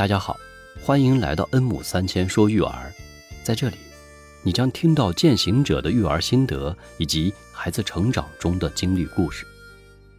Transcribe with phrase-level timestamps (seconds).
[0.00, 0.40] 大家好，
[0.82, 2.90] 欢迎来到恩母三千说育儿，
[3.44, 3.76] 在这里，
[4.42, 9.46] 你将听到践行者的育儿心得以及孩子成长中的经历故事。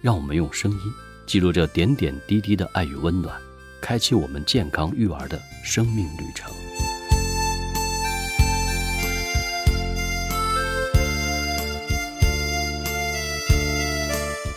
[0.00, 0.78] 让我们用声音
[1.26, 3.38] 记录这点点滴滴的爱与温暖，
[3.78, 6.50] 开启我们健康育儿的生命旅程。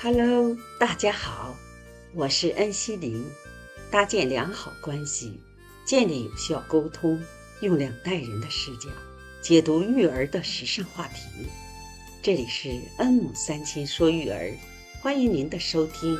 [0.00, 1.54] Hello，大家好，
[2.14, 3.22] 我是恩熙玲。
[3.92, 5.38] 搭建良好关系，
[5.84, 7.22] 建立有效沟通，
[7.60, 8.88] 用两代人的视角
[9.42, 11.28] 解读育儿的时尚话题。
[12.22, 14.50] 这里是恩母三千说育儿，
[15.02, 16.18] 欢迎您的收听。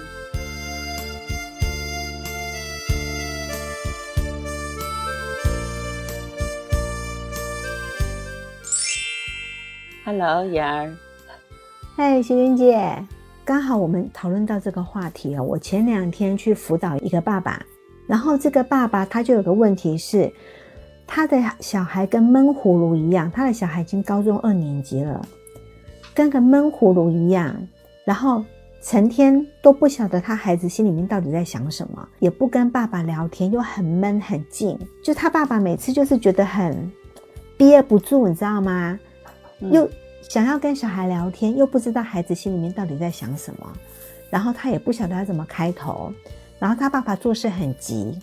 [10.05, 10.95] Hello，妍儿。
[11.97, 13.03] 嗨，徐云姐。
[13.45, 15.43] 刚好我们讨论到这个话题哦。
[15.43, 17.61] 我前两天去辅导一个爸爸，
[18.07, 20.33] 然后这个爸爸他就有个问题是，
[21.07, 25.21] 他的小孩跟闷葫芦一样，他的小孩已经高中二年级了，
[26.15, 27.57] 跟个闷葫芦一样，
[28.05, 28.45] 然后
[28.81, 36.91] 成天都不晓得他孩子心里面到底在想什么，也不跟爸爸聊天，又很闷很静，就他爸爸每次就是觉得很
[37.57, 38.97] 憋不住，你知道吗？
[39.59, 39.91] 又。
[40.29, 43.73] 想要跟小孩聊天，又不知道孩子心里面到底在想什么，
[44.31, 46.11] 然后他也不晓得要怎么开头，
[46.59, 48.19] 然后他爸爸做事很急，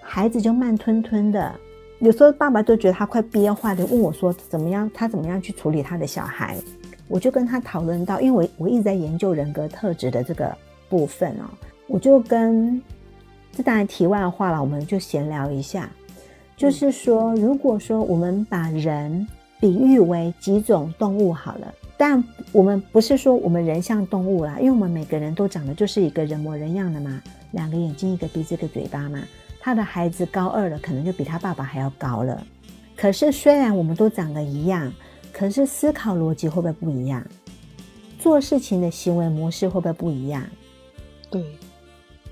[0.00, 1.52] 孩子就慢吞吞的，
[1.98, 6.56] 有时候爸爸都觉得他快憋坏了，问我说怎么样，他怎么样去处理他的小孩，
[7.08, 10.56] 我就跟他讨论到，因为我我一直在研究人格特质的这个
[10.88, 11.44] 部分哦，
[11.88, 12.80] 我就跟
[13.52, 15.90] 这当然题外话了，我们就闲聊一下，
[16.56, 19.26] 就是说，如果说我们把人。
[19.60, 29.22] 比喻为几种动物好了，但我们不是说我们人像动物啦，因为我们每个人都长得就是一个人模人样的嘛，两个眼睛，一个鼻子，一个嘴巴嘛。
[29.60, 32.42] 他的孩子高二了，可能就比他爸爸还要高了。
[32.96, 34.90] 可是虽然我们都长得一样，
[35.30, 37.22] 可是思考逻辑会不会不一样？
[38.18, 40.42] 做事情的行为模式会不会不一样？
[41.30, 41.44] 对，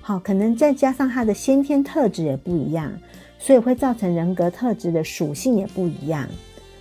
[0.01, 2.91] 好，可能再加上他的先天特质也不一样，
[3.37, 6.27] 所以会造成人格特质的属性也不一样。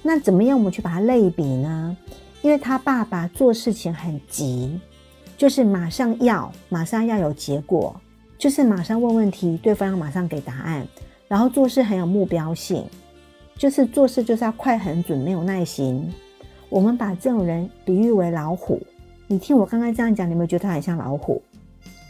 [0.03, 0.57] 那怎么样？
[0.57, 1.97] 我们去把它类比呢？
[2.41, 4.79] 因为他爸爸做事情很急，
[5.37, 8.01] 就是马上要，马上要有结果，
[8.39, 10.87] 就是马上问问题，对方要马上给答案，
[11.27, 12.85] 然后做事很有目标性，
[13.57, 16.15] 就是做事就是要快很准，没有耐心。
[16.69, 18.81] 我们把这种人比喻为老虎。
[19.27, 21.43] 你听我刚刚这样讲，你有没有觉得他很像老虎？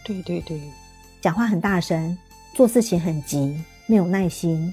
[0.05, 0.60] 对对对，
[1.22, 2.16] 讲话很大声，
[2.55, 4.72] 做事情很急，没有耐心。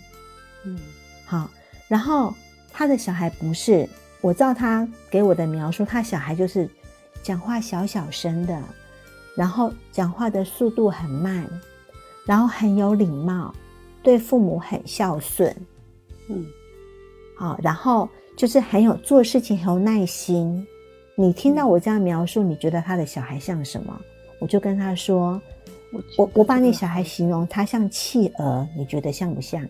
[0.66, 0.78] 嗯，
[1.26, 1.50] 好，
[1.88, 2.34] 然后。
[2.78, 3.88] 他的小孩不是，
[4.20, 6.70] 我照他给我的描述，他小孩就是
[7.24, 8.62] 讲话小小声的，
[9.34, 11.48] 然后讲话的速度很慢，
[12.26, 13.56] 然后很有礼貌，
[14.04, 15.56] 对父母很孝顺，
[16.30, 16.46] 嗯，
[17.38, 20.68] 好，然后就是很有做事情很有耐心。
[21.16, 23.98] 你听到我这样描述，你觉得他的小孩像什么？
[24.40, 25.42] 我就跟他说，
[25.94, 29.66] 我我我把你小孩形容他像企鹅，你觉得像不像？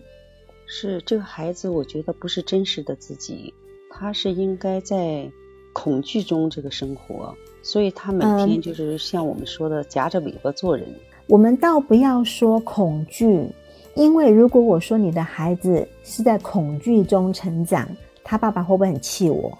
[0.66, 3.54] 是这个孩子，我觉得不是真实的自己，
[3.88, 5.30] 他是应该在
[5.72, 10.86] 恐惧中这个生活，所以他每天就是像我们说的夹着尾巴做人。
[11.28, 13.48] 我们倒不要说恐惧，
[13.94, 17.88] 因为如果我说你的孩子是在恐惧中成长，
[18.22, 19.56] 他爸爸会不会很气我？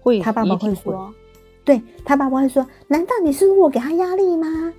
[0.00, 1.12] 会，他爸爸会说，
[1.64, 4.72] 对他爸爸会说，难道你是我给他压力吗？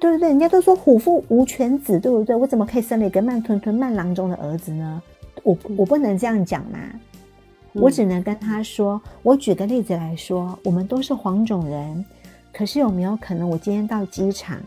[0.00, 0.28] 对不对？
[0.30, 2.34] 人家都说虎父无犬子，对不对？
[2.34, 5.02] 我怎么可以生了一个慢吞吞、慢郎中的儿子呢？
[5.42, 6.78] 我我不能这样讲嘛，
[7.74, 9.00] 我只能跟他说。
[9.22, 12.04] 我举个例子来说，我们都是黄种人，
[12.52, 14.58] 可是有没有可能，我今天到机场，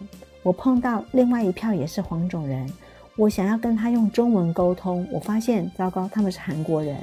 [0.43, 2.71] 我碰到另外一票也是黄种人，
[3.17, 6.95] 我想要跟他用中文沟通，我发现糟糕，他们是韩国人，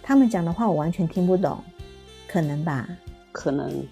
[0.00, 1.58] 他们讲的话我完全听不懂，
[2.28, 2.88] 可能吧？
[3.32, 3.84] 可能。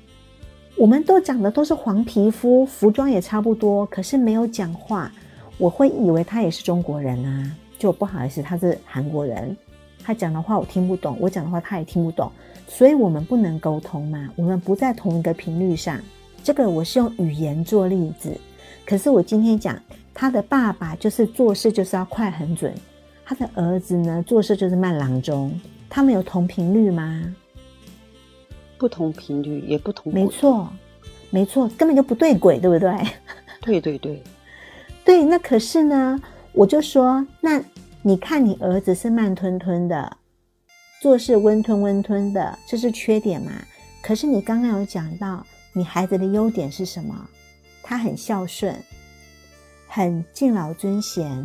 [0.80, 5.12] 我们都长得都是黄皮肤，服装也差不多，可是没有讲话，
[5.58, 9.54] 我会以为他也是中国人啊，就不好意思，他是韩国人，
[10.02, 12.32] 他讲的话我听不懂，我讲的话他也听不懂，
[12.66, 16.00] 所以我们不能沟通嘛，我们不在同一个频率上。
[16.42, 18.34] 这个我是用语言做例子，
[18.86, 19.78] 可是我今天讲
[20.14, 22.72] 他的爸爸就是做事就是要快很准，
[23.22, 25.52] 他的儿子呢做事就是慢郎中，
[25.90, 27.36] 他们有同频率吗？
[28.80, 30.66] 不同频率也不同，没错，
[31.28, 32.90] 没错，根本就不对轨，对不对？
[33.60, 34.22] 对 对对，
[35.04, 35.22] 对。
[35.22, 36.18] 那可是呢，
[36.52, 37.62] 我就说，那
[38.00, 40.16] 你看你儿子是慢吞吞的，
[41.02, 43.52] 做事温吞温吞的，这是缺点嘛？
[44.02, 45.44] 可是你刚刚有讲到，
[45.74, 47.14] 你孩子的优点是什么？
[47.82, 48.74] 他很孝顺，
[49.88, 51.44] 很敬老尊贤，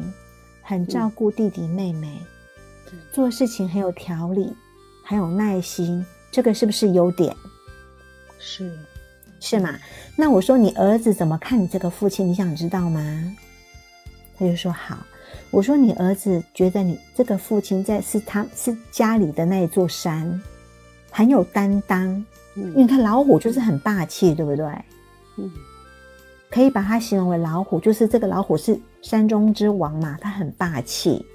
[0.61, 2.17] 很照顾弟弟妹妹，
[3.11, 4.55] 做事情很有条理，
[5.03, 6.05] 很有耐心，
[6.35, 7.33] 这个是不是优点？
[8.37, 8.69] 是
[9.39, 9.79] 是吗？
[10.17, 12.27] 那我说你儿子怎么看你这个父亲？
[12.27, 13.01] 你想知道吗？
[14.37, 14.97] 他就说好。
[15.49, 20.41] 我说你儿子觉得你这个父亲在是他是家里的那一座山，
[21.09, 22.05] 很有担当。
[22.55, 24.65] 嗯因为你看老虎就是很霸气，对不对？
[25.37, 25.49] 嗯
[26.49, 31.25] 可以把它形容为老虎，就是这个老虎是山中之王嘛，它很霸气，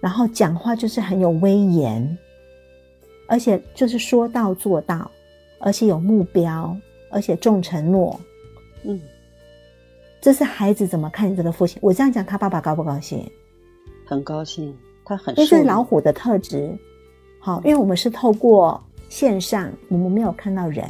[0.00, 2.16] 然后讲话就是很有威严，
[3.26, 5.10] 而且就是说到做到，
[5.58, 6.76] 而且有目标，
[7.10, 8.18] 而且重承诺。
[8.82, 9.00] 嗯，
[10.20, 11.78] 这是孩子怎么看你这个父亲？
[11.82, 13.28] 我这样讲，他爸爸高不高兴？
[14.04, 16.70] 很高兴，他很这是老虎的特质。
[17.40, 20.88] 好，因为我们是透过线上，我们没有看到人，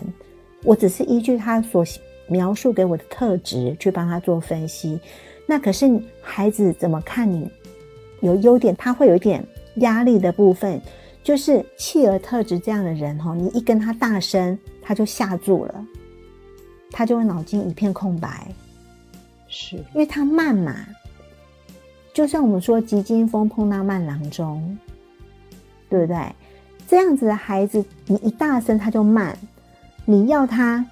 [0.63, 1.85] 我只是依据他所
[2.27, 4.99] 描述给我的特质去帮他做分析。
[5.47, 5.87] 那可是
[6.23, 7.51] 孩子怎么看你
[8.21, 9.45] 有优点，他会有一点
[9.77, 10.81] 压力的部分，
[11.25, 15.87] 就是企鹅特质这样的人哈，你一跟他大声，他就吓住了，
[16.91, 18.47] 他就会脑筋一片空白。
[19.49, 20.77] 是因为他慢嘛，
[22.13, 24.77] 就像我们说急惊风碰到慢郎中，
[25.89, 26.33] 对不对？
[26.87, 29.35] 这样子的孩子，你一大声他就慢，
[30.05, 30.85] 你要他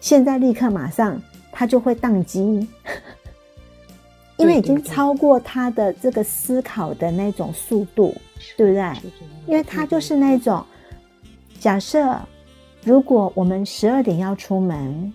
[0.00, 1.18] 现在立刻马上，
[1.50, 2.68] 他就会宕机，
[4.40, 8.14] 因为已经超过他的这个思考的那种速度，
[8.56, 8.92] 对不对？
[9.46, 10.64] 因为他就是那种，
[11.58, 12.18] 假设
[12.82, 15.12] 如果我们十二点要出门，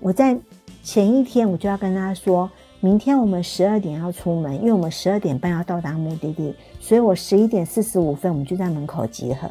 [0.00, 0.36] 我在
[0.82, 2.50] 前一天我就要跟他说，
[2.80, 9.48] 明天我们十二点要出门，因为我们十二点半要到达目的地，所以我十一点四十五分我们就在门口集合。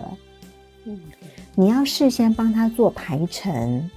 [0.85, 0.99] 嗯
[1.55, 3.89] 你要事先帮他做排程，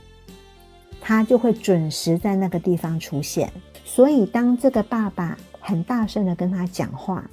[1.01, 3.51] 他就会准时在那个地方出现。
[3.89, 7.25] 所以，当这个爸爸很大声的跟他讲话，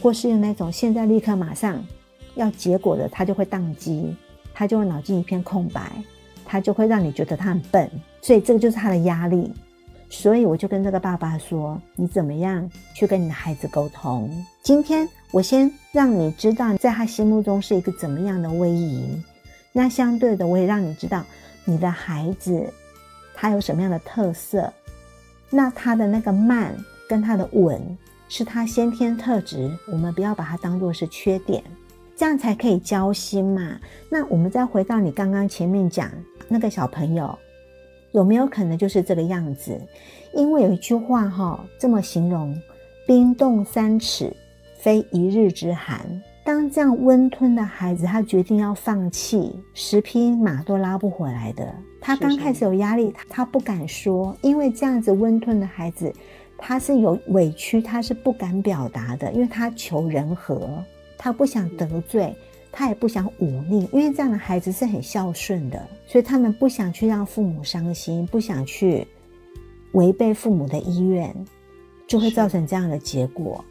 [0.00, 1.84] 或是用那种现在立刻马上
[2.36, 4.16] 要结果的，他就会宕机，
[4.54, 5.90] 他就会脑筋一片空白，
[6.46, 7.90] 他就会让你觉得他很笨。
[8.22, 9.52] 所以，这个就是他的压力。
[10.08, 14.30] 所以，我就跟这个爸爸说：“你怎么样去跟你的孩子沟通？
[14.62, 19.20] 今天我先让你知道，在他心目中是一个怎么样的威仪。
[19.72, 21.24] 那相对的，我也让你知道
[21.64, 22.72] 你的孩子
[23.34, 24.72] 他有什么样的特色。
[25.50, 26.74] 那他的那个慢
[27.08, 27.98] 跟他的稳
[28.28, 31.62] 是他先天特质，我们不要把它当做是缺点，
[32.16, 33.78] 这样才可以交心嘛。
[34.08, 36.08] 那我们再回到你刚刚前面讲
[36.48, 37.36] 那个小朋友，
[38.12, 39.80] 有没有可能就是这个样子？
[40.32, 42.56] 因为有一句话哈、这么形容：
[43.04, 44.32] 冰冻三尺，
[44.78, 46.22] 非一日之寒。
[46.42, 51.72] 当这样温吞的孩子，他决定要放弃，十匹马都拉不回来的。
[52.00, 56.12] 他刚开始有压力，他他不敢说，因为这样子温吞的孩子，
[56.56, 60.82] 他是有委屈，他是不敢表达的，因为他求人和，
[61.18, 62.34] 他不想得罪，
[62.72, 69.06] 他也不想忤逆，因为这样的孩子是很孝顺的，所以他们不想去让父母伤心，不想去
[69.92, 71.34] 违背父母的意愿，
[72.06, 73.62] 就会造成这样的结果。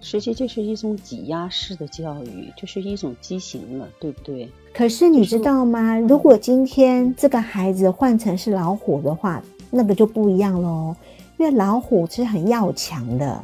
[0.00, 4.48] 实际这是一种挤压式的教育，就是一种畸形了，对不对？
[4.72, 5.98] 可是你知道吗？
[5.98, 10.94] 如果今天这个孩子换成是老虎的话，那个就不一样喽。
[11.36, 13.42] 因为老虎是很要强的，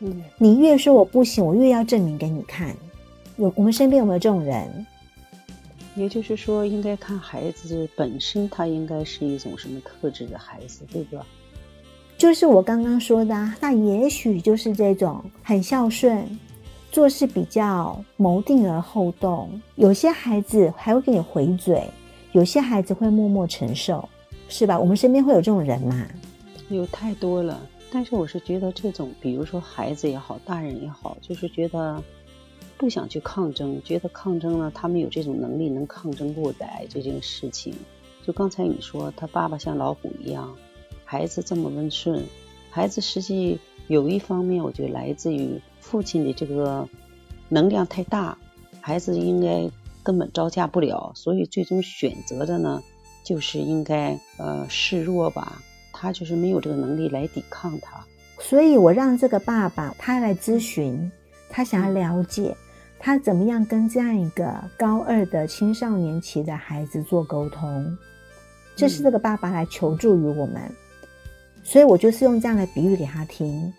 [0.00, 2.74] 嗯，你越说我不行，我越要证明给你看。
[3.36, 4.86] 有我们身边有没有这种人？
[5.94, 11.24] 也就是说，应该看孩子本身，他应该是一种什么特质的孩子，对吧？
[12.18, 16.26] 就是我刚刚说的、啊，那也许就是这种很孝顺，
[16.90, 19.60] 做事比较谋定而后动。
[19.74, 21.82] 有些孩子还会给你回嘴，
[22.32, 24.08] 有些孩子会默默承受，
[24.48, 24.78] 是吧？
[24.78, 26.06] 我们身边会有这种人嘛？
[26.70, 27.60] 有太多了。
[27.92, 32.02] 但是我是觉得这种，比如说孩子也好，大人也好，就是觉得
[32.78, 37.74] 不想去抗争，觉得抗争了，他们有这种能力能抗争过载这件事情。
[38.26, 40.52] 就刚才你说，他爸爸像老虎一样，
[41.06, 42.22] 孩子这么温顺，
[42.68, 46.86] 孩子实际有一方面，我觉得来自于父亲的这个
[47.48, 48.36] 能量太大，
[48.80, 49.70] 孩子应该
[50.02, 52.82] 根本招架不了，所以最终选择的呢，
[53.24, 55.62] 就是应该呃示弱吧。
[55.98, 58.04] 他就是没有这个能力来抵抗他。
[58.38, 61.10] 所以我让这个爸爸他来咨询，
[61.48, 62.54] 他想要了解
[62.98, 67.96] 他怎么样跟这样一个高二的青少年期的孩子做沟通，
[68.74, 70.70] 这是这个爸爸来求助于我们，
[71.66, 73.72] 所以我就是用这样的比喻给他听，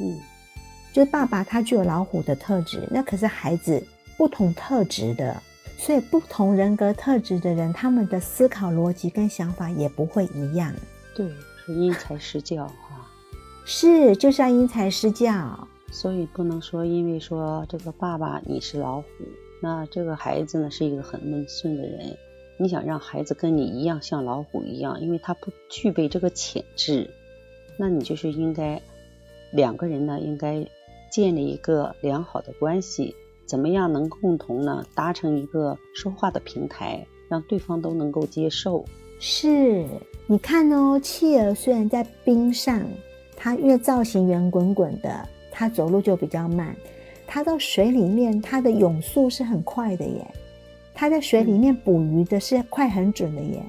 [0.00, 0.18] 嗯，
[0.92, 3.80] 就是爸爸他具有老虎的特质，那可是孩子
[4.18, 5.40] 不同特质的，
[5.78, 10.74] 所以不同人格特质的人，他们的思考逻辑跟想法也不会一样。
[11.14, 11.24] 对，
[11.64, 13.08] 是因材施教哈。
[13.64, 15.68] 是，就是要因材施教。
[15.92, 19.06] 所以不能说，因为说这个爸爸你是老虎，
[19.62, 22.16] 那这个孩子呢是一个很温顺的人。
[22.56, 27.10] 你想让孩子跟你一样像老虎一样，因为他不具备这个潜质，
[27.76, 28.80] 那你就是应该
[29.50, 30.66] 两个人呢应该
[31.10, 33.14] 建立一个良好的关系，
[33.46, 38.84] 怎么样能共同呢达成一个说话的平台，让对方都能够接受。
[39.18, 39.86] 是，
[40.26, 42.82] 你看哦，企鹅虽然在冰上，
[43.36, 45.28] 它因为造型圆滚滚的。
[45.56, 46.74] 它走路就比较慢，
[47.28, 50.26] 它到水里面，它的泳速是很快的耶。
[50.94, 53.62] 它在水里面捕鱼的是快很准的耶。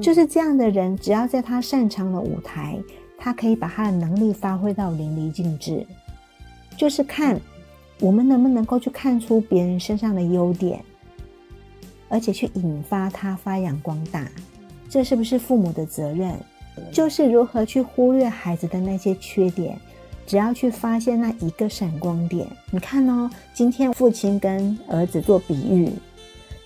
[0.00, 2.78] 就是这样的人，只要在他擅长的舞台，
[3.18, 5.86] 他可以把他的能力发挥到淋漓尽致。
[6.76, 7.40] 就是看
[8.00, 10.84] 我们能不能够去看出别人身上的优点，
[12.08, 14.28] 而且去引发他发扬光大。
[14.88, 16.34] 这是不是父母的责任？
[16.92, 19.78] 就是如何去忽略孩子的那些缺点。
[20.26, 25.88] 只要去发现那一个闪光点，你看哦，今天父亲跟儿子做比喻，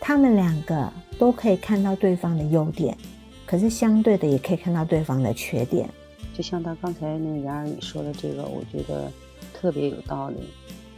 [0.01, 2.97] 他们两个都可以看到对方的优点，
[3.45, 5.89] 可是相对的也可以看到对方的缺点。
[6.35, 9.13] 就像他刚才那个杨儿你说的这个，我觉得
[9.53, 10.37] 特别有道理。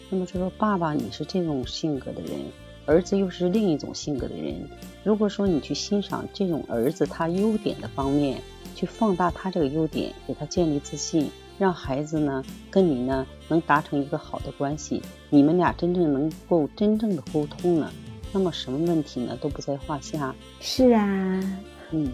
[0.09, 2.41] 那么说爸爸你是这种性格的人，
[2.87, 4.55] 儿子又是另一种性格的人。
[5.03, 8.41] 如果说你去欣赏这种儿子他优点的方面，
[8.77, 11.29] 去放大他这个优点，给他建立自信。
[11.59, 17.93] 让孩子呢跟你呢能达成一个好的关系，你们俩真正能够真正的沟通了，
[18.33, 20.35] 那么什么问题呢都不在话下。
[20.61, 21.61] 是啊，
[21.91, 22.13] 嗯。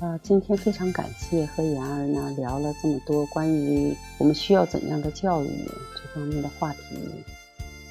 [0.00, 5.48] 呃，今天非常感谢和妍儿呢聊了这么多关于我们需要怎样的教育
[5.94, 6.80] 这方面的话题。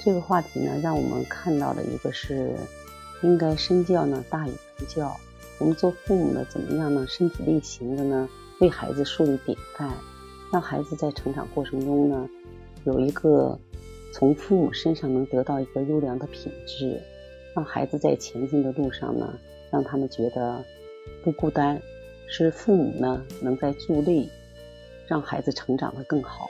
[0.03, 2.55] 这个话题呢，让我们看到的一个是。
[3.22, 5.15] 应该身教呢大于言教。
[5.58, 7.05] 我们做父母的怎么样呢？
[7.08, 8.27] 身体力行的呢，
[8.60, 9.89] 为孩子树立典范，
[10.53, 12.29] 让孩子在成长过程中呢，
[12.83, 13.57] 有一个
[14.13, 17.01] 从父母身上能得到一个优良的品质，
[17.55, 19.33] 让孩子在前进的路上呢，
[19.72, 20.63] 让他们觉得
[21.24, 21.81] 不孤单，
[22.29, 24.29] 是父母呢能在助力，
[25.07, 26.48] 让孩子成长的更好。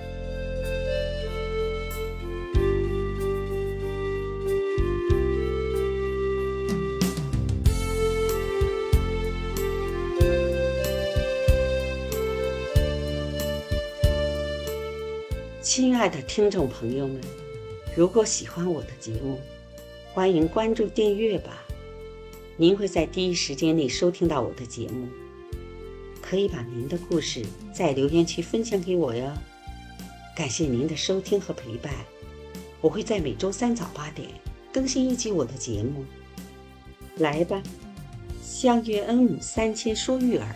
[15.76, 17.20] 亲爱的听众朋友们，
[17.98, 19.40] 如果喜欢我的节目，
[20.14, 21.64] 欢迎关注订阅吧，
[22.58, 25.08] 您会在第一时间内收听到我的节目。
[26.22, 29.34] 可以把您的故事在留言区分享给我哟。
[30.36, 31.92] 感谢您的收听和陪伴，
[32.80, 34.30] 我会在每周三早八点
[34.72, 36.06] 更新一集我的节目。
[37.18, 37.60] 来吧，
[38.44, 40.56] 相约恩母三千说育儿。